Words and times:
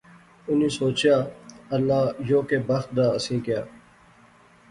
انی 0.49 0.69
سوچیا 0.79 1.17
اللہ 1.75 2.01
یو 2.27 2.39
کہہ 2.49 2.65
بخت 2.69 2.89
دا 2.97 3.05
اسیں 3.17 3.39
کیا 3.45 3.61